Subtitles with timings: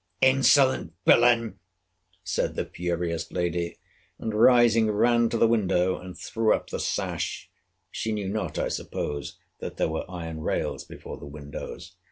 [0.21, 1.59] Insolent villain!
[2.23, 3.77] said the furious lady.
[4.17, 7.51] And rising, ran to the window, and threw up the sash,
[7.91, 11.97] [she knew not, I suppose, that there were iron rails before the windows.